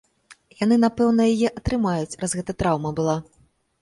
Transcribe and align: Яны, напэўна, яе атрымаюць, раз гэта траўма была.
Яны, 0.63 0.75
напэўна, 0.85 1.27
яе 1.33 1.47
атрымаюць, 1.61 2.17
раз 2.25 2.31
гэта 2.41 2.51
траўма 2.63 2.91
была. 3.03 3.17